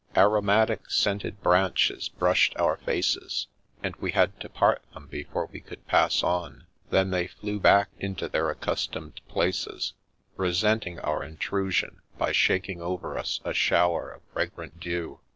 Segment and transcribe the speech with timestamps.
[0.17, 3.45] Aromatic scented branches brushed our faces,
[3.83, 6.65] and we had to part them before we could pass on.
[6.89, 9.93] Then they flew back into their accustomed places,
[10.37, 15.19] resent ing our intrusion by shaking over us a shower of fragrant dew.